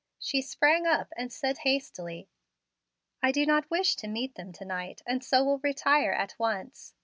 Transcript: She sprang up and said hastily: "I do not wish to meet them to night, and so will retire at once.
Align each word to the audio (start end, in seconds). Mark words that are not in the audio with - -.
She 0.17 0.41
sprang 0.41 0.87
up 0.87 1.13
and 1.15 1.31
said 1.31 1.59
hastily: 1.59 2.27
"I 3.21 3.31
do 3.31 3.45
not 3.45 3.69
wish 3.69 3.95
to 3.97 4.07
meet 4.07 4.33
them 4.33 4.51
to 4.53 4.65
night, 4.65 5.03
and 5.05 5.23
so 5.23 5.43
will 5.43 5.59
retire 5.59 6.11
at 6.13 6.33
once. 6.39 6.95